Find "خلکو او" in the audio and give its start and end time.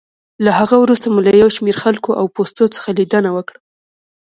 1.83-2.25